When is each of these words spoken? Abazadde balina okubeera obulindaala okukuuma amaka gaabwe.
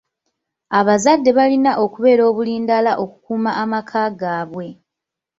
Abazadde 0.79 1.29
balina 1.37 1.71
okubeera 1.83 2.23
obulindaala 2.31 2.91
okukuuma 3.03 3.51
amaka 3.63 4.01
gaabwe. 4.19 4.67